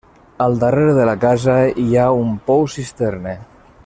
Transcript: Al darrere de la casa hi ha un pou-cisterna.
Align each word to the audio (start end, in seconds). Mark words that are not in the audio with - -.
Al 0.45 0.55
darrere 0.63 0.95
de 0.99 1.05
la 1.09 1.13
casa 1.25 1.57
hi 1.83 1.99
ha 2.05 2.09
un 2.23 2.33
pou-cisterna. 2.49 3.37